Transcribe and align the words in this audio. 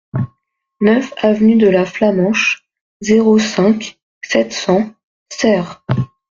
neuf 0.81 1.13
avenue 1.17 1.57
de 1.57 1.67
la 1.69 1.85
Flamenche, 1.85 2.65
zéro 3.01 3.37
cinq, 3.37 3.99
sept 4.23 4.51
cents 4.51 4.89
Serres 5.31 5.85